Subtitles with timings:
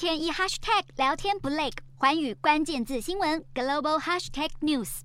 [0.00, 5.00] 天一 hashtag 聊天不累，环宇关键字新闻 global hashtag news。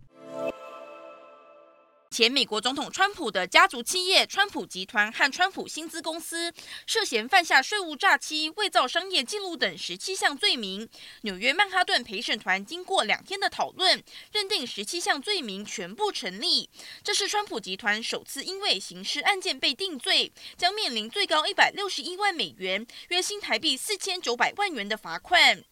[2.16, 6.54] 前美国总统川普的家族企业川普集团和川普薪资公司
[6.88, 10.88] 涉嫌犯下税务诈欺、伪造商业记录等十七项罪名。
[11.24, 14.02] 纽约曼哈顿陪审团经过两天的讨论，
[14.32, 16.70] 认定十七项罪名全部成立。
[17.04, 25.66] 这是川普集团首次因为刑事案件被定罪，将面临最高一百六十一万美元（约新台币四千九百万元）的罚款。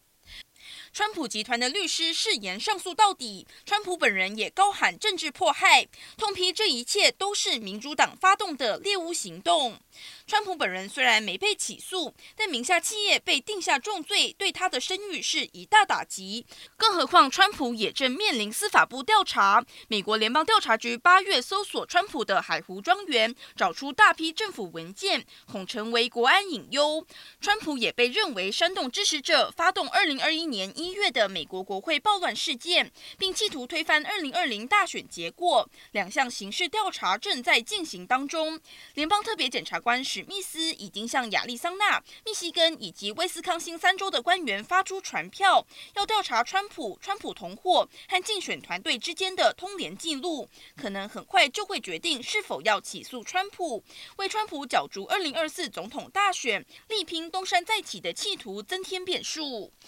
[0.92, 9.80] 川普集团的律师誓言上诉到底，川普本人也高喊政治迫害，痛批这一切都是民主党发动的猎巫行动。
[10.26, 16.46] 川普本人虽然没被起诉，但名下企业被定下重罪，对他的声誉是一大打击。
[16.78, 19.64] 更何况，川普也正面临司法部调查。
[19.88, 27.06] 美国联邦调查局八月搜索川普的海湖庄园，找出大批政府文件，恐成为国安隐忧。
[27.40, 35.68] 川普也被认为煽动支持者发动二零二一年一月的美国国会暴乱事件，并企图推翻二零二零大选结果。
[35.94, 38.60] 两项刑事调查正在进行当中。
[38.94, 40.04] 联邦特别检察官。
[40.04, 50.48] 史密斯已经向亚利桑那、密西根以及威斯康星三州的官员发出传票，要调查川普、川普同伙和竞选团队之间的通联记录。
[50.76, 53.84] 可能很快就会决定是否要起诉川普，
[54.18, 59.74] 为川普角逐二零二四总统大选、力拼东山再起的企图增添变数。